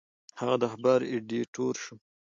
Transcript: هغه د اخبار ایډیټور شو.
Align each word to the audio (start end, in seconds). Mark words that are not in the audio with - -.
هغه 0.39 0.55
د 0.61 0.63
اخبار 0.69 0.99
ایډیټور 1.11 1.75
شو. 1.83 1.95